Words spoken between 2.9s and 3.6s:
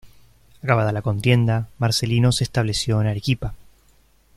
en Arequipa.